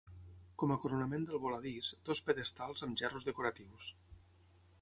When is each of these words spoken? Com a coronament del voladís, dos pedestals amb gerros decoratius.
Com 0.63 0.71
a 0.75 0.77
coronament 0.85 1.27
del 1.27 1.41
voladís, 1.43 1.91
dos 2.09 2.23
pedestals 2.31 2.87
amb 2.89 3.01
gerros 3.03 3.29
decoratius. 3.29 3.91